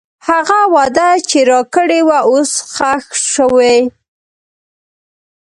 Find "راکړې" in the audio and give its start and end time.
1.51-2.01